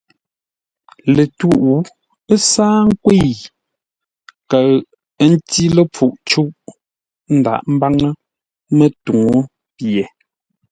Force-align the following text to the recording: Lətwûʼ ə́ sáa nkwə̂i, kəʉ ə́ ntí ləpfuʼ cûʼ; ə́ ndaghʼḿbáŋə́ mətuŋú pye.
Lətwûʼ 1.15 1.85
ə́ 2.33 2.37
sáa 2.51 2.77
nkwə̂i, 2.89 3.31
kəʉ 4.49 4.71
ə́ 5.23 5.27
ntí 5.33 5.63
ləpfuʼ 5.75 6.13
cûʼ; 6.29 6.51
ə́ 7.27 7.33
ndaghʼḿbáŋə́ 7.37 8.11
mətuŋú 8.77 9.29
pye. 9.77 10.03